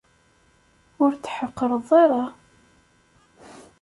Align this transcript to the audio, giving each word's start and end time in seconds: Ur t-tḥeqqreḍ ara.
Ur 1.03 1.11
t-tḥeqqreḍ 1.13 1.89
ara. 2.03 2.23